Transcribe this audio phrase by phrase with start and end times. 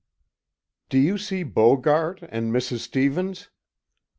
[0.89, 2.79] "Do you see Bogart and Mrs.
[2.79, 3.51] Stevens?"